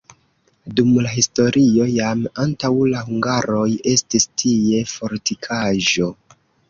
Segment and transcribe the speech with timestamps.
[0.77, 6.09] Dum la historio jam antaŭ la hungaroj estis tie fortikaĵo.